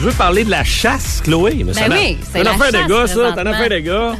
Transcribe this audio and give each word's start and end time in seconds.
Tu 0.00 0.06
veux 0.06 0.12
parler 0.12 0.44
de 0.44 0.50
la 0.50 0.64
chasse, 0.64 1.20
Chloé? 1.22 1.56
Mais 1.62 1.74
Ben 1.74 1.92
oui, 1.92 2.16
c'est 2.32 2.42
la 2.42 2.52
affaire 2.52 2.72
de 2.72 2.88
gars, 2.88 3.06
ça. 3.06 3.14
T'as 3.34 3.42
une 3.42 3.50
présentement. 3.50 3.50
affaire 3.50 3.68
de 3.68 3.78
gars. 3.80 4.14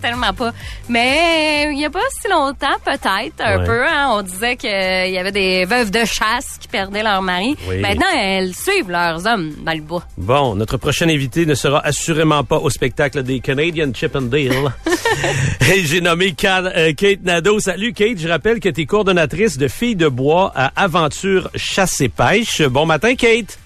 Tellement 0.00 0.32
pas. 0.32 0.52
Mais 0.88 1.70
il 1.72 1.80
y 1.80 1.84
a 1.84 1.90
pas 1.90 1.98
si 2.22 2.28
longtemps, 2.28 2.76
peut-être, 2.84 3.40
un 3.40 3.58
Ouais. 3.58 3.64
peu, 3.64 3.82
hein, 3.84 4.10
on 4.12 4.22
disait 4.22 4.54
qu'il 4.54 4.70
y 4.70 5.18
avait 5.18 5.32
des 5.32 5.64
veuves 5.64 5.90
de 5.90 6.04
chasse 6.04 6.56
qui 6.60 6.68
perdaient 6.68 7.02
leur 7.02 7.20
mari. 7.20 7.56
Oui. 7.68 7.80
Maintenant, 7.80 8.06
elles 8.16 8.54
suivent 8.54 8.88
leurs 8.92 9.26
hommes 9.26 9.50
dans 9.66 9.72
le 9.72 9.80
bois. 9.80 10.04
Bon, 10.16 10.54
notre 10.54 10.76
prochain 10.76 11.08
invité 11.08 11.46
ne 11.46 11.56
sera 11.56 11.84
assurément 11.84 12.44
pas 12.44 12.58
au 12.58 12.70
spectacle 12.70 13.24
des 13.24 13.40
Canadian 13.40 13.90
Chip 13.92 14.14
and. 14.14 14.30
Et 15.68 15.84
J'ai 15.84 16.00
nommé 16.00 16.32
euh, 16.44 16.92
Kate 16.92 17.24
Nadeau. 17.24 17.58
Salut 17.58 17.92
Kate, 17.92 18.18
je 18.20 18.28
rappelle 18.28 18.60
que 18.60 18.68
tu 18.68 18.82
es 18.82 18.86
coordonnatrice 18.86 19.58
de 19.58 19.66
Filles 19.66 19.96
de 19.96 20.06
bois 20.06 20.52
à 20.54 20.70
Aventure 20.76 21.50
Chasse 21.56 22.00
et 22.02 22.08
Pêche. 22.08 22.62
Bon 22.62 22.86
matin 22.86 23.16
Kate. 23.16 23.58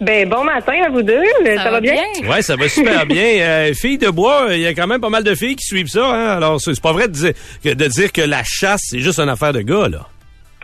Ben 0.00 0.26
bon 0.28 0.44
matin 0.44 0.72
à 0.86 0.88
vous 0.88 1.02
deux. 1.02 1.22
Ça, 1.44 1.70
va 1.70 1.80
bien? 1.80 2.02
Ouais, 2.26 2.40
ça 2.40 2.56
va 2.56 2.68
super 2.68 3.06
bien. 3.06 3.20
Euh, 3.40 3.74
filles 3.74 3.98
de 3.98 4.08
bois, 4.08 4.48
il 4.50 4.60
y 4.60 4.66
a 4.66 4.74
quand 4.74 4.86
même 4.86 5.00
pas 5.00 5.08
mal 5.08 5.24
de 5.24 5.34
filles 5.34 5.56
qui 5.56 5.64
suivent 5.64 5.88
ça. 5.88 6.06
Hein? 6.06 6.36
Alors, 6.36 6.60
c'est 6.60 6.74
c'est 6.74 6.82
pas 6.82 6.92
vrai 6.92 7.08
de 7.08 7.12
dire, 7.12 7.32
que, 7.62 7.68
de 7.70 7.86
dire 7.86 8.12
que 8.12 8.20
la 8.20 8.42
chasse, 8.44 8.82
c'est 8.84 9.00
juste 9.00 9.18
une 9.18 9.28
affaire 9.28 9.52
de 9.52 9.60
gars, 9.60 9.88
là. 9.88 10.06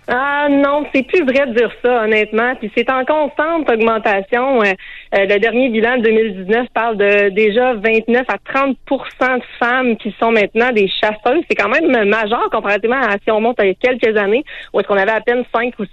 Ah 0.08 0.46
non, 0.48 0.84
c'est 0.94 1.02
plus 1.02 1.24
vrai 1.24 1.46
de 1.46 1.54
dire 1.54 1.70
ça, 1.84 2.04
honnêtement. 2.04 2.54
Puis 2.56 2.70
c'est 2.76 2.88
en 2.90 3.04
constante 3.04 3.68
augmentation. 3.68 4.62
Euh, 4.62 4.72
euh, 5.14 5.26
le 5.26 5.38
dernier 5.38 5.68
bilan 5.68 5.96
de 5.96 6.02
2019 6.02 6.68
parle 6.72 6.96
de 6.96 7.30
déjà 7.30 7.74
29 7.74 8.24
à 8.28 8.36
30% 8.36 9.38
de 9.38 9.42
femmes 9.58 9.96
qui 9.96 10.14
sont 10.20 10.30
maintenant 10.30 10.70
des 10.72 10.88
chasseuses. 10.88 11.42
C'est 11.50 11.56
quand 11.56 11.68
même 11.68 12.08
majeur 12.08 12.48
comparativement 12.52 13.00
à 13.00 13.16
si 13.22 13.30
on 13.32 13.40
monte 13.40 13.58
à 13.58 13.64
quelques 13.74 14.16
années 14.16 14.44
où 14.72 14.78
est-ce 14.78 14.86
qu'on 14.86 14.96
avait 14.96 15.10
à 15.10 15.20
peine 15.20 15.42
5 15.52 15.74
ou 15.80 15.84
7% 15.84 15.88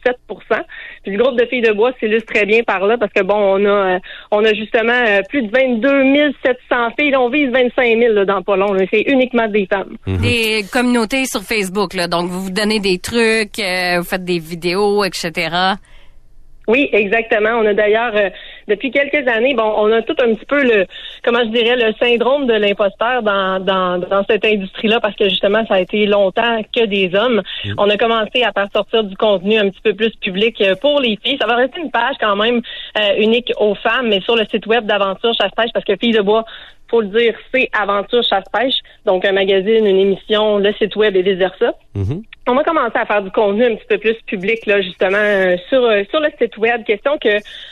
Puis 1.03 1.15
le 1.15 1.23
groupe 1.23 1.39
de 1.39 1.45
filles 1.47 1.61
de 1.61 1.71
bois 1.71 1.91
s'illustre 1.99 2.31
très 2.31 2.45
bien 2.45 2.61
par 2.61 2.85
là 2.85 2.97
parce 2.99 3.11
que 3.11 3.23
bon, 3.23 3.35
on 3.35 3.65
a 3.65 3.95
euh, 3.95 3.99
on 4.29 4.45
a 4.45 4.53
justement 4.53 5.21
plus 5.29 5.41
de 5.41 5.51
22 5.51 6.33
700 6.45 6.91
filles. 6.99 7.15
On 7.15 7.29
vise 7.29 7.49
25 7.49 7.99
000 7.99 8.13
là, 8.13 8.25
dans 8.25 8.41
pas 8.41 8.55
long. 8.55 8.75
C'est 8.91 9.01
uniquement 9.01 9.47
des 9.47 9.65
femmes. 9.65 9.97
Des 10.05 10.63
communautés 10.71 11.25
sur 11.25 11.41
Facebook, 11.41 11.93
là. 11.93 12.07
Donc, 12.07 12.29
vous 12.29 12.41
vous 12.41 12.51
donnez 12.51 12.79
des 12.79 12.99
trucs, 12.99 13.59
vous 14.03 14.09
faites 14.09 14.25
des 14.25 14.39
vidéos, 14.39 15.03
etc. 15.03 15.75
Oui, 16.67 16.89
exactement. 16.93 17.49
On 17.59 17.65
a 17.65 17.73
d'ailleurs, 17.73 18.15
euh, 18.15 18.29
depuis 18.69 18.89
quelques 18.89 19.27
années, 19.27 19.53
bon, 19.53 19.69
on 19.77 19.91
a 19.91 20.01
tout 20.01 20.15
un 20.19 20.33
petit 20.33 20.45
peu 20.45 20.63
le, 20.63 20.85
comment 21.23 21.39
je 21.39 21.49
dirais, 21.49 21.75
le 21.75 21.93
syndrome 22.01 22.47
de 22.47 22.53
l'imposteur 22.53 23.21
dans, 23.21 23.59
dans, 23.59 23.97
dans 23.97 24.23
cette 24.29 24.45
industrie-là, 24.45 25.01
parce 25.01 25.15
que 25.15 25.27
justement, 25.27 25.65
ça 25.67 25.75
a 25.75 25.79
été 25.81 26.05
longtemps 26.05 26.61
que 26.73 26.85
des 26.85 27.13
hommes. 27.15 27.41
On 27.77 27.89
a 27.89 27.97
commencé 27.97 28.43
à 28.43 28.53
faire 28.53 28.69
sortir 28.73 29.03
du 29.03 29.17
contenu 29.17 29.57
un 29.57 29.69
petit 29.69 29.81
peu 29.81 29.93
plus 29.93 30.11
public 30.21 30.61
euh, 30.61 30.75
pour 30.75 31.01
les 31.01 31.17
filles. 31.21 31.37
Ça 31.39 31.47
va 31.47 31.55
rester 31.55 31.81
une 31.81 31.91
page 31.91 32.15
quand 32.19 32.35
même 32.37 32.61
euh, 32.97 33.15
unique 33.17 33.51
aux 33.57 33.75
femmes, 33.75 34.07
mais 34.07 34.21
sur 34.21 34.37
le 34.37 34.45
site 34.45 34.65
web 34.65 34.85
d'Aventure 34.85 35.33
Chasse-Pêche, 35.33 35.71
parce 35.73 35.85
que 35.85 35.97
Filles 35.97 36.13
de 36.13 36.21
Bois, 36.21 36.45
faut 36.89 37.01
le 37.01 37.07
dire, 37.07 37.35
c'est 37.53 37.69
Aventure 37.73 38.23
Chasse-Pêche, 38.23 38.75
donc 39.05 39.25
un 39.25 39.33
magazine, 39.33 39.85
une 39.85 39.97
émission, 39.97 40.59
le 40.59 40.71
site 40.73 40.95
web 40.95 41.15
et 41.15 41.23
vice-versa. 41.23 41.73
On 42.45 42.57
a 42.57 42.63
commencé 42.65 42.91
à 42.95 43.05
faire 43.05 43.21
du 43.21 43.31
contenu 43.31 43.63
un 43.65 43.75
petit 43.75 43.85
peu 43.87 43.97
plus 43.97 44.15
public, 44.27 44.65
là, 44.65 44.81
justement, 44.81 45.15
euh, 45.17 45.55
sur, 45.69 45.81
euh, 45.81 46.03
sur 46.09 46.19
le 46.19 46.27
site 46.41 46.57
web. 46.57 46.83
Question 46.83 47.17
que 47.17 47.29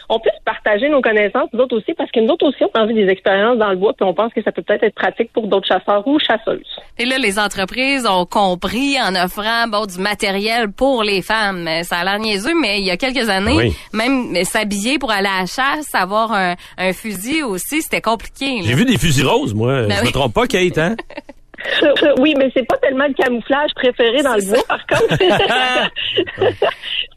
on 0.07 0.17
puisse 0.19 0.33
partager 0.45 0.87
nos 0.87 1.01
connaissances, 1.01 1.49
nous 1.51 1.59
autres 1.59 1.77
aussi, 1.77 1.93
parce 1.93 2.09
que 2.11 2.21
nous 2.21 2.29
autres 2.31 2.47
aussi, 2.47 2.63
on 2.63 2.79
a 2.79 2.83
envie 2.83 2.93
des 2.93 3.07
expériences 3.09 3.57
dans 3.57 3.69
le 3.69 3.75
bois, 3.75 3.93
puis 3.93 4.05
on 4.07 4.13
pense 4.13 4.33
que 4.33 4.41
ça 4.41 4.51
peut 4.53 4.61
peut-être 4.61 4.83
être 4.83 4.95
pratique 4.95 5.31
pour 5.33 5.47
d'autres 5.47 5.67
chasseurs 5.67 6.07
ou 6.07 6.19
chasseuses. 6.19 6.65
Et 6.97 7.05
là, 7.05 7.17
les 7.17 7.37
entreprises 7.37 8.05
ont 8.07 8.25
compris 8.25 8.95
en 9.01 9.13
offrant 9.15 9.67
bon, 9.67 9.85
du 9.85 9.97
matériel 9.99 10.71
pour 10.71 11.03
les 11.03 11.21
femmes. 11.21 11.67
Ça 11.83 11.97
a 11.97 12.03
l'air 12.05 12.19
niaiseux, 12.19 12.53
mais 12.61 12.79
il 12.79 12.85
y 12.85 12.91
a 12.91 12.97
quelques 12.97 13.29
années, 13.29 13.55
Oui. 13.55 13.73
même 13.93 14.41
s'habiller 14.43 14.99
pour 14.99 15.11
aller 15.11 15.27
à 15.27 15.41
la 15.41 15.45
chasse, 15.47 15.93
avoir 15.93 16.31
un, 16.31 16.55
un 16.77 16.93
fusil 16.93 17.43
aussi, 17.43 17.81
c'était 17.81 17.99
compliqué. 18.01 18.45
là. 18.59 18.63
J'ai 18.63 18.75
vu 18.75 18.85
des 18.85 18.97
fusils 18.97 19.27
roses, 19.27 19.53
moi. 19.53 19.83
Ben 19.87 19.97
je 19.99 20.05
me 20.05 20.11
trompe 20.11 20.33
pas, 20.33 20.47
Kate, 20.47 20.77
hein? 20.77 20.95
oui, 22.19 22.33
mais 22.37 22.51
c'est 22.55 22.67
pas 22.67 22.77
tellement 22.77 23.07
le 23.07 23.13
camouflage 23.13 23.71
préféré 23.75 24.21
dans 24.21 24.35
le 24.35 24.49
bois, 24.49 24.63
par 24.67 24.85
contre. 24.87 25.17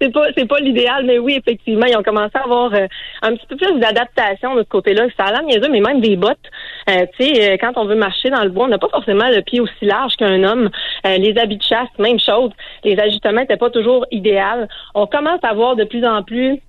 c'est 0.01 0.13
pas 0.13 0.27
c'est 0.37 0.47
pas 0.47 0.59
l'idéal, 0.59 1.05
mais 1.05 1.19
oui, 1.19 1.37
effectivement, 1.37 1.87
ils 1.87 1.97
ont 1.97 2.03
commencé 2.03 2.33
à 2.35 2.45
avoir 2.45 2.73
euh, 2.75 2.87
un 3.23 3.35
petit 3.35 3.47
peu 3.47 3.57
plus 3.57 3.79
d'adaptation 3.79 4.55
de 4.55 4.63
ce 4.63 4.69
côté-là. 4.69 5.07
Ça 5.17 5.25
a 5.27 5.33
l'air 5.33 5.43
niaiseux, 5.43 5.69
mais 5.71 5.81
même 5.81 6.01
des 6.01 6.17
bottes. 6.17 6.39
Euh, 6.89 7.07
tu 7.19 7.25
sais, 7.25 7.53
euh, 7.53 7.57
quand 7.61 7.73
on 7.77 7.87
veut 7.87 7.95
marcher 7.95 8.31
dans 8.31 8.43
le 8.43 8.51
bois, 8.51 8.67
on 8.67 8.69
n'a 8.69 8.79
pas 8.79 8.89
forcément 8.89 9.29
le 9.29 9.41
pied 9.41 9.61
aussi 9.61 9.85
large 9.85 10.17
qu'un 10.17 10.43
homme. 10.45 10.71
Euh, 11.07 11.17
les 11.19 11.37
habits 11.39 11.57
de 11.57 11.63
chasse, 11.63 11.89
même 11.99 12.19
chose. 12.19 12.51
Les 12.85 12.99
ajustements 12.99 13.41
n'étaient 13.41 13.57
pas 13.57 13.71
toujours 13.71 14.07
idéal. 14.11 14.69
On 14.95 15.07
commence 15.07 15.41
à 15.43 15.55
voir 15.55 15.77
de 15.77 15.85
plus 15.85 16.05
en 16.05 16.23
plus 16.23 16.61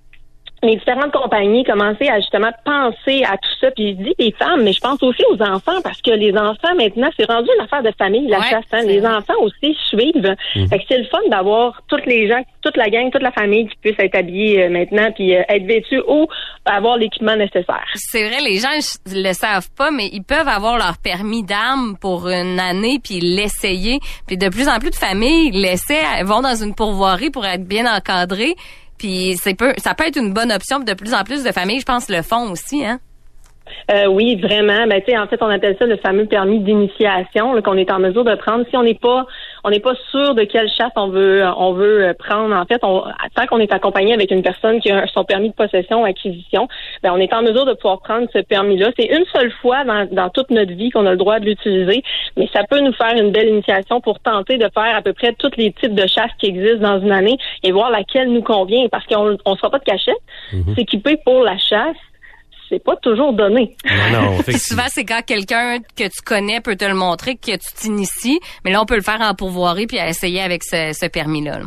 les 0.66 0.76
différentes 0.76 1.12
compagnies 1.12 1.64
commencer 1.64 2.08
à 2.08 2.20
justement 2.20 2.50
penser 2.64 3.24
à 3.24 3.36
tout 3.36 3.50
ça. 3.60 3.70
Puis 3.70 3.96
je 3.98 4.04
dis 4.04 4.14
les 4.18 4.32
femmes, 4.32 4.62
mais 4.62 4.72
je 4.72 4.80
pense 4.80 5.02
aussi 5.02 5.22
aux 5.30 5.42
enfants 5.42 5.80
parce 5.82 6.00
que 6.02 6.10
les 6.10 6.32
enfants 6.36 6.74
maintenant, 6.76 7.08
c'est 7.18 7.26
rendu 7.30 7.48
une 7.58 7.64
affaire 7.64 7.82
de 7.82 7.92
famille, 7.96 8.26
la 8.28 8.38
Ouais, 8.38 8.44
chasse. 8.50 8.64
hein. 8.72 8.82
Les 8.86 9.04
enfants 9.06 9.34
aussi 9.40 9.76
suivent. 9.88 10.34
Fait 10.68 10.78
que 10.78 10.84
c'est 10.88 10.98
le 10.98 11.04
fun 11.04 11.18
d'avoir 11.30 11.80
toutes 11.88 12.06
les 12.06 12.28
gens, 12.28 12.42
toute 12.62 12.76
la 12.76 12.88
gang, 12.90 13.10
toute 13.10 13.22
la 13.22 13.32
famille 13.32 13.68
qui 13.68 13.76
puisse 13.82 13.96
être 13.98 14.14
habillée 14.16 14.64
euh, 14.64 14.70
maintenant, 14.70 15.10
puis 15.14 15.34
euh, 15.36 15.42
être 15.48 15.64
vêtue 15.66 16.00
ou 16.08 16.26
avoir 16.64 16.96
l'équipement 16.98 17.36
nécessaire. 17.36 17.84
C'est 17.94 18.28
vrai, 18.28 18.40
les 18.42 18.58
gens 18.58 18.68
le 19.06 19.32
savent 19.32 19.68
pas, 19.76 19.90
mais 19.90 20.08
ils 20.12 20.22
peuvent 20.24 20.48
avoir 20.48 20.76
leur 20.76 20.98
permis 20.98 21.42
d'armes 21.44 21.96
pour 22.00 22.28
une 22.28 22.58
année 22.60 22.98
puis 23.02 23.20
l'essayer. 23.20 24.00
Puis 24.26 24.36
de 24.36 24.48
plus 24.48 24.68
en 24.68 24.78
plus 24.78 24.90
de 24.90 24.94
familles 24.96 25.50
l'essaient, 25.52 26.22
vont 26.24 26.40
dans 26.40 26.54
une 26.54 26.74
pourvoirie 26.74 27.30
pour 27.30 27.46
être 27.46 27.64
bien 27.64 27.86
encadrées. 27.94 28.54
Puis 28.98 29.36
c'est 29.42 29.54
peu, 29.54 29.72
ça 29.78 29.94
peut 29.94 30.06
être 30.06 30.18
une 30.18 30.32
bonne 30.32 30.52
option. 30.52 30.80
De 30.80 30.94
plus 30.94 31.14
en 31.14 31.24
plus 31.24 31.42
de 31.44 31.52
familles, 31.52 31.80
je 31.80 31.86
pense, 31.86 32.08
le 32.08 32.22
font 32.22 32.50
aussi, 32.50 32.84
hein. 32.84 33.00
Euh, 33.90 34.06
oui, 34.06 34.36
vraiment. 34.36 34.86
Ben, 34.86 35.00
tu 35.00 35.12
sais, 35.12 35.18
en 35.18 35.26
fait, 35.26 35.42
on 35.42 35.48
appelle 35.48 35.76
ça 35.78 35.86
le 35.86 35.96
fameux 35.96 36.26
permis 36.26 36.60
d'initiation 36.60 37.60
qu'on 37.62 37.76
est 37.76 37.90
en 37.90 37.98
mesure 37.98 38.24
de 38.24 38.34
prendre. 38.34 38.64
Si 38.68 38.76
on 38.76 38.82
n'est 38.82 38.94
pas, 38.94 39.26
on 39.64 39.70
n'est 39.70 39.80
pas 39.80 39.94
sûr 40.10 40.34
de 40.34 40.44
quelle 40.44 40.68
chasse 40.68 40.92
on 40.96 41.08
veut, 41.08 41.44
on 41.56 41.72
veut 41.72 42.08
euh, 42.08 42.14
prendre. 42.14 42.54
En 42.54 42.64
fait, 42.64 42.80
on, 42.82 43.02
tant 43.34 43.46
qu'on 43.46 43.58
est 43.58 43.72
accompagné 43.72 44.12
avec 44.14 44.30
une 44.30 44.42
personne 44.42 44.80
qui 44.80 44.90
a 44.90 45.06
son 45.08 45.24
permis 45.24 45.50
de 45.50 45.54
possession 45.54 46.02
ou 46.02 46.04
acquisition, 46.04 46.68
ben, 47.02 47.12
on 47.14 47.18
est 47.18 47.32
en 47.32 47.42
mesure 47.42 47.64
de 47.64 47.74
pouvoir 47.74 48.00
prendre 48.00 48.28
ce 48.32 48.38
permis-là. 48.38 48.90
C'est 48.98 49.06
une 49.06 49.24
seule 49.34 49.52
fois 49.62 49.84
dans, 49.84 50.06
dans 50.10 50.30
toute 50.30 50.50
notre 50.50 50.72
vie 50.72 50.90
qu'on 50.90 51.06
a 51.06 51.12
le 51.12 51.16
droit 51.16 51.38
de 51.38 51.46
l'utiliser, 51.46 52.02
mais 52.36 52.48
ça 52.52 52.62
peut 52.68 52.80
nous 52.80 52.92
faire 52.92 53.14
une 53.16 53.30
belle 53.30 53.48
initiation 53.48 54.00
pour 54.00 54.20
tenter 54.20 54.58
de 54.58 54.68
faire 54.74 54.96
à 54.96 55.02
peu 55.02 55.12
près 55.12 55.32
tous 55.38 55.50
les 55.56 55.72
types 55.72 55.94
de 55.94 56.06
chasses 56.06 56.30
qui 56.38 56.46
existent 56.46 56.80
dans 56.80 57.00
une 57.00 57.12
année 57.12 57.38
et 57.62 57.72
voir 57.72 57.90
laquelle 57.90 58.32
nous 58.32 58.42
convient. 58.42 58.88
Parce 58.90 59.06
qu'on 59.06 59.30
ne 59.30 59.36
se 59.36 59.56
fera 59.56 59.70
pas 59.70 59.78
de 59.78 59.84
cachette. 59.84 60.14
S'équiper 60.76 61.16
pour 61.24 61.42
la 61.42 61.58
chasse, 61.58 61.96
c'est 62.68 62.82
pas 62.82 62.96
toujours 62.96 63.32
donné. 63.32 63.76
Non, 63.84 64.20
non, 64.20 64.38
souvent, 64.58 64.86
c'est 64.88 65.04
quand 65.04 65.22
quelqu'un 65.24 65.78
que 65.96 66.04
tu 66.04 66.22
connais 66.24 66.60
peut 66.60 66.76
te 66.76 66.84
le 66.84 66.94
montrer, 66.94 67.36
que 67.36 67.52
tu 67.52 67.72
t'inities. 67.76 68.40
Mais 68.64 68.72
là, 68.72 68.82
on 68.82 68.86
peut 68.86 68.96
le 68.96 69.02
faire 69.02 69.20
en 69.20 69.34
pourvoirie 69.34 69.86
puis 69.86 69.98
essayer 69.98 70.42
avec 70.42 70.64
ce, 70.64 70.92
ce 70.92 71.06
permis-là. 71.06 71.58
là. 71.60 71.64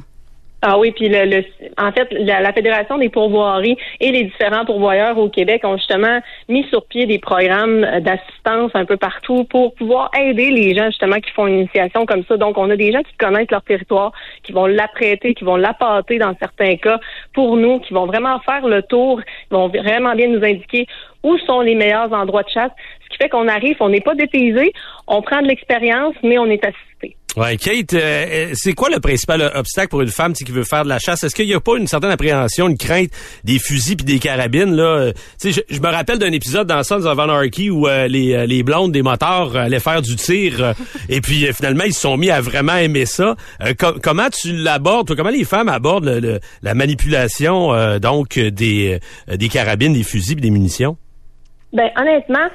Ah 0.61 0.77
oui, 0.77 0.91
puis 0.91 1.07
le, 1.07 1.23
le- 1.23 1.45
en 1.77 1.89
fait, 1.93 2.09
la, 2.11 2.41
la 2.41 2.51
Fédération 2.51 2.97
des 2.97 3.07
pourvoiries 3.07 3.77
et 4.01 4.11
les 4.11 4.25
différents 4.25 4.65
pourvoyeurs 4.65 5.17
au 5.17 5.29
Québec 5.29 5.61
ont 5.63 5.77
justement 5.77 6.19
mis 6.49 6.65
sur 6.65 6.85
pied 6.85 7.05
des 7.05 7.17
programmes 7.17 7.79
d'assistance 8.01 8.69
un 8.73 8.83
peu 8.83 8.97
partout 8.97 9.45
pour 9.45 9.73
pouvoir 9.75 10.11
aider 10.19 10.51
les 10.51 10.75
gens 10.75 10.87
justement 10.87 11.21
qui 11.21 11.31
font 11.31 11.47
une 11.47 11.59
initiation 11.59 12.05
comme 12.05 12.25
ça. 12.25 12.35
Donc, 12.35 12.57
on 12.57 12.69
a 12.69 12.75
des 12.75 12.91
gens 12.91 13.01
qui 13.03 13.15
connaissent 13.17 13.49
leur 13.51 13.61
territoire, 13.61 14.11
qui 14.43 14.51
vont 14.51 14.65
l'apprêter, 14.65 15.33
qui 15.33 15.45
vont 15.45 15.55
l'appâter 15.55 16.17
dans 16.17 16.35
certains 16.37 16.75
cas 16.75 16.99
pour 17.33 17.55
nous, 17.55 17.79
qui 17.79 17.93
vont 17.93 18.05
vraiment 18.05 18.37
faire 18.41 18.67
le 18.67 18.81
tour, 18.81 19.21
qui 19.23 19.51
vont 19.51 19.69
vraiment 19.69 20.13
bien 20.13 20.27
nous 20.27 20.43
indiquer 20.43 20.87
où 21.23 21.37
sont 21.37 21.61
les 21.61 21.75
meilleurs 21.75 22.11
endroits 22.11 22.43
de 22.43 22.49
chasse. 22.49 22.71
Ce 23.05 23.09
qui 23.09 23.17
fait 23.23 23.29
qu'on 23.29 23.47
arrive, 23.47 23.77
on 23.79 23.87
n'est 23.89 24.01
pas 24.01 24.13
dépaysé, 24.15 24.73
on 25.07 25.21
prend 25.21 25.41
de 25.41 25.47
l'expérience, 25.47 26.15
mais 26.21 26.37
on 26.37 26.47
est 26.47 26.65
assisté. 26.65 27.15
Ouais, 27.39 27.55
Kate, 27.55 27.93
euh, 27.93 28.49
c'est 28.53 28.73
quoi 28.73 28.89
le 28.89 28.99
principal 28.99 29.41
euh, 29.41 29.49
obstacle 29.55 29.87
pour 29.87 30.01
une 30.01 30.09
femme 30.09 30.33
qui 30.33 30.43
veut 30.51 30.65
faire 30.65 30.83
de 30.83 30.89
la 30.89 30.99
chasse? 30.99 31.23
Est-ce 31.23 31.33
qu'il 31.33 31.45
n'y 31.45 31.53
a 31.53 31.61
pas 31.61 31.77
une 31.77 31.87
certaine 31.87 32.09
appréhension, 32.11 32.67
une 32.67 32.77
crainte 32.77 33.11
des 33.45 33.59
fusils 33.59 33.95
puis 33.95 34.05
des 34.05 34.19
carabines? 34.19 34.75
là? 34.75 34.83
Euh, 34.83 35.13
Tu 35.39 35.53
sais, 35.53 35.63
je, 35.69 35.73
je 35.75 35.79
me 35.79 35.87
rappelle 35.87 36.19
d'un 36.19 36.33
épisode 36.33 36.67
dans 36.67 36.83
Sons 36.83 37.05
of 37.05 37.17
Anarchy 37.17 37.69
où 37.69 37.87
euh, 37.87 38.07
les, 38.09 38.33
euh, 38.33 38.45
les 38.45 38.61
blondes 38.61 38.91
des 38.91 39.01
euh, 39.55 39.59
allaient 39.59 39.79
faire 39.79 40.01
du 40.01 40.17
tir 40.17 40.61
euh, 40.61 40.73
et 41.09 41.21
puis 41.21 41.47
euh, 41.47 41.53
finalement 41.53 41.85
ils 41.85 41.93
se 41.93 42.01
sont 42.01 42.17
mis 42.17 42.29
à 42.29 42.41
vraiment 42.41 42.75
aimer 42.75 43.05
ça. 43.05 43.37
Euh, 43.63 43.73
co- 43.73 43.97
comment 44.03 44.27
tu 44.29 44.51
l'abordes? 44.51 45.07
toi? 45.07 45.15
Comment 45.15 45.29
les 45.29 45.45
femmes 45.45 45.69
abordent 45.69 46.05
le- 46.05 46.19
le- 46.19 46.39
la 46.61 46.73
manipulation 46.73 47.73
euh, 47.73 47.99
donc 47.99 48.37
euh, 48.37 48.51
des, 48.51 48.99
euh, 49.31 49.37
des 49.37 49.47
carabines, 49.47 49.93
des 49.93 50.03
fusils 50.03 50.35
puis 50.35 50.41
des 50.41 50.51
munitions? 50.51 50.97
Ben 51.71 51.91
honnêtement, 51.97 52.47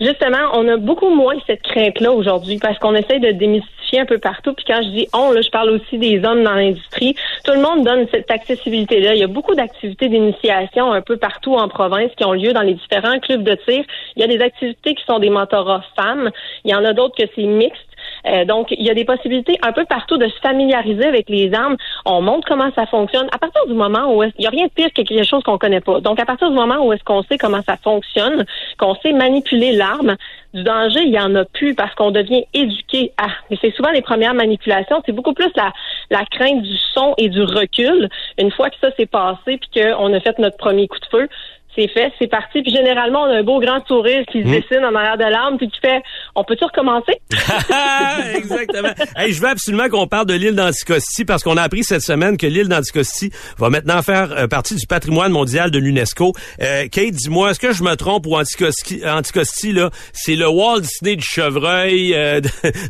justement, 0.00 0.50
on 0.54 0.66
a 0.68 0.76
beaucoup 0.78 1.10
moins 1.10 1.34
cette 1.46 1.62
crainte-là 1.62 2.12
aujourd'hui 2.12 2.58
parce 2.58 2.78
qu'on 2.78 2.94
essaie 2.94 3.18
de 3.18 3.32
démystifier 3.32 4.00
un 4.00 4.06
peu 4.06 4.18
partout. 4.18 4.54
Puis 4.54 4.64
quand 4.66 4.82
je 4.82 4.88
dis 4.88 5.08
on, 5.12 5.30
là, 5.30 5.42
je 5.42 5.50
parle 5.50 5.70
aussi 5.70 5.98
des 5.98 6.24
hommes 6.24 6.42
dans 6.42 6.54
l'industrie. 6.54 7.14
Tout 7.44 7.52
le 7.52 7.60
monde 7.60 7.84
donne 7.84 8.06
cette 8.10 8.30
accessibilité-là. 8.30 9.14
Il 9.14 9.20
y 9.20 9.24
a 9.24 9.28
beaucoup 9.28 9.54
d'activités 9.54 10.08
d'initiation 10.08 10.90
un 10.92 11.02
peu 11.02 11.18
partout 11.18 11.54
en 11.54 11.68
province 11.68 12.10
qui 12.16 12.24
ont 12.24 12.32
lieu 12.32 12.52
dans 12.52 12.62
les 12.62 12.74
différents 12.74 13.18
clubs 13.18 13.42
de 13.42 13.54
tir. 13.66 13.84
Il 14.16 14.20
y 14.20 14.24
a 14.24 14.26
des 14.26 14.42
activités 14.42 14.94
qui 14.94 15.04
sont 15.04 15.18
des 15.18 15.30
mentorats 15.30 15.84
femmes. 15.94 16.30
Il 16.64 16.70
y 16.70 16.74
en 16.74 16.84
a 16.84 16.94
d'autres 16.94 17.16
que 17.16 17.28
c'est 17.34 17.42
mixte. 17.42 17.91
Euh, 18.26 18.44
donc, 18.44 18.68
il 18.70 18.84
y 18.84 18.90
a 18.90 18.94
des 18.94 19.04
possibilités 19.04 19.58
un 19.62 19.72
peu 19.72 19.84
partout 19.84 20.16
de 20.16 20.28
se 20.28 20.38
familiariser 20.40 21.04
avec 21.04 21.28
les 21.28 21.52
armes. 21.54 21.76
On 22.04 22.22
montre 22.22 22.46
comment 22.48 22.70
ça 22.74 22.86
fonctionne. 22.86 23.28
À 23.32 23.38
partir 23.38 23.66
du 23.66 23.74
moment 23.74 24.14
où 24.14 24.22
il 24.22 24.32
n'y 24.38 24.46
a 24.46 24.50
rien 24.50 24.66
de 24.66 24.72
pire 24.72 24.88
que 24.94 25.02
quelque 25.02 25.24
chose 25.24 25.42
qu'on 25.42 25.58
connaît 25.58 25.80
pas. 25.80 26.00
Donc, 26.00 26.20
à 26.20 26.24
partir 26.24 26.48
du 26.48 26.54
moment 26.54 26.86
où 26.86 26.92
est-ce 26.92 27.04
qu'on 27.04 27.22
sait 27.24 27.38
comment 27.38 27.62
ça 27.66 27.76
fonctionne, 27.76 28.44
qu'on 28.78 28.94
sait 28.96 29.12
manipuler 29.12 29.72
l'arme, 29.72 30.16
du 30.54 30.62
danger, 30.64 31.00
il 31.04 31.12
y 31.12 31.18
en 31.18 31.34
a 31.34 31.44
plus 31.46 31.74
parce 31.74 31.94
qu'on 31.94 32.10
devient 32.10 32.44
éduqué 32.52 33.12
à. 33.16 33.28
Mais 33.50 33.56
c'est 33.60 33.74
souvent 33.74 33.90
les 33.90 34.02
premières 34.02 34.34
manipulations. 34.34 35.02
C'est 35.06 35.12
beaucoup 35.12 35.32
plus 35.32 35.50
la, 35.56 35.72
la 36.10 36.24
crainte 36.26 36.62
du 36.62 36.76
son 36.94 37.14
et 37.16 37.28
du 37.28 37.42
recul. 37.42 38.08
Une 38.38 38.50
fois 38.50 38.68
que 38.68 38.76
ça 38.80 38.90
s'est 38.96 39.06
passé 39.06 39.58
puis 39.58 39.70
qu'on 39.74 40.12
a 40.12 40.20
fait 40.20 40.38
notre 40.38 40.58
premier 40.58 40.88
coup 40.88 40.98
de 40.98 41.06
feu, 41.06 41.28
c'est 41.74 41.88
fait, 41.88 42.12
c'est 42.18 42.28
parti. 42.28 42.62
Puis 42.62 42.72
généralement, 42.72 43.22
on 43.22 43.30
a 43.30 43.38
un 43.38 43.42
beau 43.42 43.60
grand 43.60 43.84
sourire 43.86 44.24
qui 44.30 44.42
se 44.42 44.48
hmm. 44.48 44.50
dessine 44.50 44.84
en 44.84 44.94
arrière 44.94 45.16
de 45.16 45.24
l'arme, 45.24 45.56
puis 45.56 45.68
qui 45.68 45.80
fait 45.80 46.02
On 46.34 46.44
peut-tu 46.44 46.64
recommencer? 46.64 47.20
Exactement. 48.36 48.88
hey, 49.16 49.32
je 49.32 49.40
veux 49.40 49.48
absolument 49.48 49.88
qu'on 49.88 50.06
parle 50.06 50.26
de 50.26 50.34
l'île 50.34 50.54
d'Anticosti 50.54 51.24
parce 51.24 51.42
qu'on 51.42 51.56
a 51.56 51.62
appris 51.62 51.84
cette 51.84 52.02
semaine 52.02 52.36
que 52.36 52.46
l'île 52.46 52.68
d'Anticosti 52.68 53.30
va 53.58 53.70
maintenant 53.70 54.02
faire 54.02 54.32
euh, 54.32 54.46
partie 54.46 54.74
du 54.74 54.86
patrimoine 54.86 55.32
mondial 55.32 55.70
de 55.70 55.78
l'UNESCO. 55.78 56.32
Euh, 56.60 56.86
Kate, 56.90 57.12
dis-moi, 57.12 57.50
est-ce 57.50 57.60
que 57.60 57.72
je 57.72 57.82
me 57.82 57.94
trompe 57.96 58.26
ou 58.26 58.36
Anticosti, 58.36 59.02
Anticosti 59.06 59.72
là, 59.72 59.90
c'est 60.12 60.36
le 60.36 60.48
Walt 60.48 60.80
Disney 60.80 61.16
du 61.16 61.24
chevreuil, 61.24 62.14
euh, 62.14 62.40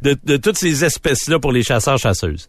de, 0.02 0.16
de 0.24 0.36
toutes 0.36 0.56
ces 0.56 0.84
espèces-là 0.84 1.38
pour 1.38 1.52
les 1.52 1.62
chasseurs-chasseuses? 1.62 2.48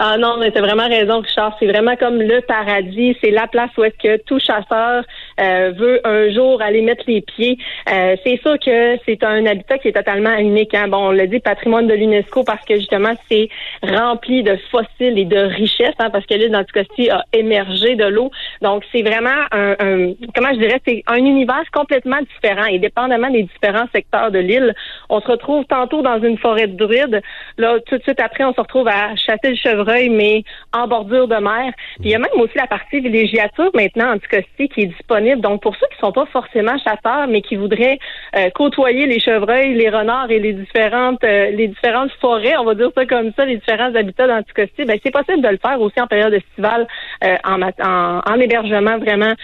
Ah 0.00 0.16
non, 0.16 0.36
mais 0.38 0.52
c'est 0.54 0.60
vraiment 0.60 0.86
raison, 0.86 1.20
Richard. 1.20 1.56
C'est 1.58 1.66
vraiment 1.66 1.96
comme 1.96 2.22
le 2.22 2.40
paradis. 2.42 3.16
C'est 3.20 3.32
la 3.32 3.48
place 3.48 3.70
où 3.76 3.82
est-ce 3.82 3.98
que 3.98 4.22
tout 4.24 4.38
chasseur 4.38 5.04
euh, 5.38 5.72
veut 5.76 6.00
un 6.04 6.30
jour 6.30 6.60
aller 6.62 6.82
mettre 6.82 7.04
les 7.06 7.20
pieds. 7.20 7.58
Euh, 7.90 8.16
c'est 8.24 8.40
sûr 8.40 8.58
que 8.58 8.98
c'est 9.06 9.22
un 9.22 9.46
habitat 9.46 9.78
qui 9.78 9.88
est 9.88 9.92
totalement 9.92 10.36
unique. 10.36 10.74
Hein. 10.74 10.88
Bon, 10.88 11.08
on 11.08 11.10
l'a 11.10 11.26
dit, 11.26 11.40
patrimoine 11.40 11.86
de 11.86 11.94
l'UNESCO 11.94 12.44
parce 12.44 12.64
que 12.64 12.76
justement, 12.76 13.12
c'est 13.30 13.48
rempli 13.82 14.42
de 14.42 14.56
fossiles 14.70 15.18
et 15.18 15.24
de 15.24 15.38
richesses, 15.38 15.94
hein, 15.98 16.10
parce 16.10 16.26
que 16.26 16.34
l'île 16.34 16.50
d'Anticosti 16.50 17.10
a 17.10 17.24
émergé 17.32 17.94
de 17.94 18.04
l'eau. 18.04 18.30
Donc, 18.62 18.84
c'est 18.92 19.02
vraiment 19.02 19.30
un, 19.52 19.72
un, 19.78 20.12
comment 20.34 20.52
je 20.52 20.58
dirais, 20.58 20.80
c'est 20.86 21.02
un 21.06 21.16
univers 21.16 21.64
complètement 21.72 22.18
différent 22.20 22.66
et 22.66 22.78
dépendamment 22.78 23.30
des 23.30 23.44
différents 23.44 23.86
secteurs 23.92 24.30
de 24.30 24.38
l'île. 24.38 24.74
On 25.08 25.20
se 25.20 25.28
retrouve 25.28 25.64
tantôt 25.66 26.02
dans 26.02 26.20
une 26.22 26.38
forêt 26.38 26.66
de 26.66 26.76
druides. 26.76 27.22
Là, 27.56 27.78
tout 27.86 27.98
de 27.98 28.02
suite 28.02 28.20
après, 28.20 28.44
on 28.44 28.52
se 28.52 28.60
retrouve 28.60 28.88
à 28.88 29.14
chasser 29.16 29.50
le 29.50 29.56
chevreuil 29.56 30.08
mais 30.08 30.44
en 30.72 30.86
bordure 30.86 31.28
de 31.28 31.36
mer. 31.36 31.72
Puis 32.00 32.08
il 32.08 32.10
y 32.10 32.14
a 32.14 32.18
même 32.18 32.28
aussi 32.34 32.56
la 32.56 32.66
partie 32.66 33.00
villégiature 33.00 33.70
maintenant 33.74 34.10
en 34.10 34.14
Anticosti 34.16 34.68
qui 34.68 34.82
est 34.82 34.86
disponible. 34.86 35.27
Donc 35.36 35.62
pour 35.62 35.74
ceux 35.76 35.86
qui 35.92 35.98
sont 36.00 36.12
pas 36.12 36.26
forcément 36.26 36.76
chasseurs, 36.78 37.26
mais 37.28 37.42
qui 37.42 37.56
voudraient 37.56 37.98
euh, 38.36 38.50
côtoyer 38.50 39.06
les 39.06 39.20
chevreuils, 39.20 39.74
les 39.74 39.90
renards 39.90 40.30
et 40.30 40.38
les 40.38 40.52
différentes 40.52 41.22
euh, 41.24 41.50
les 41.50 41.68
différentes 41.68 42.10
forêts, 42.20 42.56
on 42.58 42.64
va 42.64 42.74
dire 42.74 42.90
ça 42.94 43.06
comme 43.06 43.32
ça, 43.36 43.44
les 43.44 43.56
différents 43.56 43.94
habitats 43.94 44.26
d'Anticosti, 44.26 44.84
ben 44.84 44.98
c'est 45.02 45.10
possible 45.10 45.42
de 45.42 45.48
le 45.48 45.58
faire 45.58 45.80
aussi 45.80 46.00
en 46.00 46.06
période 46.06 46.32
estivale 46.32 46.86
euh, 47.24 47.36
en, 47.44 47.62
en, 47.62 48.20
en, 48.26 48.40
hébergement 48.40 48.98
vraiment 48.98 49.34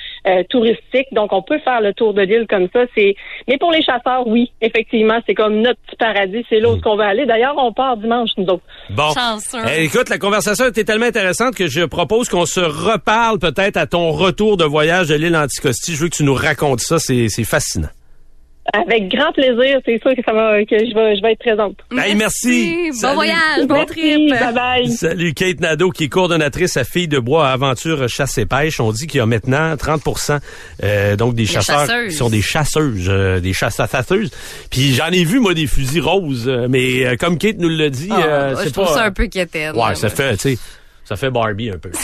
touristique. 0.48 1.06
Donc 1.12 1.32
on 1.32 1.42
peut 1.42 1.58
faire 1.58 1.80
le 1.80 1.92
tour 1.92 2.14
de 2.14 2.22
l'île 2.22 2.46
comme 2.48 2.68
ça. 2.72 2.84
C'est 2.96 3.14
mais 3.48 3.58
pour 3.58 3.70
les 3.70 3.82
chasseurs, 3.82 4.26
oui, 4.26 4.52
effectivement, 4.60 5.18
c'est 5.26 5.34
comme 5.34 5.60
notre 5.60 5.78
petit 5.86 5.96
paradis, 5.96 6.44
c'est 6.48 6.60
là 6.60 6.70
où 6.70 6.76
mm. 6.76 6.80
qu'on 6.80 6.96
va 6.96 7.06
aller. 7.08 7.26
D'ailleurs, 7.26 7.54
on 7.58 7.72
part 7.72 7.96
dimanche 7.96 8.30
nous 8.36 8.46
autres. 8.46 8.62
Bon, 8.90 9.12
eh, 9.68 9.84
écoute, 9.84 10.08
la 10.08 10.18
conversation 10.18 10.66
était 10.66 10.84
tellement 10.84 11.06
intéressante 11.06 11.54
que 11.54 11.66
je 11.66 11.84
propose 11.84 12.28
qu'on 12.28 12.46
se 12.46 12.60
reparle 12.60 13.38
peut-être 13.38 13.76
à 13.76 13.86
ton 13.86 14.10
retour 14.12 14.56
de 14.56 14.64
voyage 14.64 15.08
de 15.08 15.14
l'île 15.14 15.36
Anticosti. 15.36 15.73
Je 15.86 15.96
veux 15.96 16.08
que 16.08 16.16
tu 16.16 16.24
nous 16.24 16.34
racontes 16.34 16.80
ça, 16.80 16.98
c'est 16.98 17.28
fascinant. 17.44 17.88
Avec 18.72 19.08
grand 19.10 19.30
plaisir, 19.32 19.78
c'est 19.84 20.00
sûr 20.00 20.16
que 20.16 20.22
ça 20.24 20.32
va, 20.32 20.64
que 20.64 20.78
je 20.78 20.94
vais, 20.94 21.16
je 21.16 21.22
vais 21.22 21.32
être 21.32 21.38
présente. 21.38 21.76
Merci. 21.92 22.16
merci. 22.16 22.90
Bon 23.02 23.12
voyage, 23.12 23.66
bon 23.68 23.84
trip. 23.84 24.30
Bye 24.30 24.54
bye. 24.54 24.90
Salut 24.90 25.34
Kate 25.34 25.60
Nadeau 25.60 25.90
qui 25.90 26.04
est 26.04 26.08
coordonnatrice 26.08 26.78
à 26.78 26.84
Filles 26.84 27.08
de 27.08 27.18
Bois 27.18 27.46
à 27.46 27.52
Aventure 27.52 28.08
Chasse 28.08 28.38
et 28.38 28.46
Pêche. 28.46 28.80
On 28.80 28.90
dit 28.90 29.06
qu'il 29.06 29.18
y 29.18 29.20
a 29.20 29.26
maintenant 29.26 29.76
30 29.76 30.02
euh, 30.82 31.14
donc 31.14 31.34
des 31.34 31.44
chasseurs 31.44 31.86
qui 32.08 32.14
sont 32.14 32.30
des 32.30 32.40
chasseuses, 32.40 33.06
euh, 33.10 33.38
des 33.38 33.52
chasseuses. 33.52 34.30
Puis 34.70 34.94
j'en 34.94 35.08
ai 35.08 35.24
vu 35.24 35.40
moi 35.40 35.52
des 35.52 35.66
fusils 35.66 36.00
roses, 36.00 36.48
euh, 36.48 36.66
mais 36.68 37.04
euh, 37.04 37.16
comme 37.16 37.36
Kate 37.36 37.58
nous 37.58 37.68
l'a 37.68 37.90
dit, 37.90 38.08
ah, 38.10 38.54
c'est 38.56 38.68
je 38.68 38.70
trouve 38.70 38.88
ça 38.88 39.04
un 39.04 39.12
peu 39.12 39.26
quétaine. 39.26 39.76
Ouais, 39.76 39.94
ça 39.94 40.08
fait, 40.08 40.38
tu 40.38 40.54
sais, 40.54 40.58
ça 41.04 41.16
fait 41.16 41.30
Barbie 41.30 41.68
un 41.68 41.78
peu. 41.78 41.90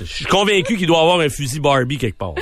Je 0.00 0.06
suis 0.06 0.24
convaincu 0.24 0.76
qu'il 0.76 0.86
doit 0.86 1.00
avoir 1.00 1.20
un 1.20 1.28
fusil 1.28 1.60
Barbie 1.60 1.98
quelque 1.98 2.18
part. 2.18 2.34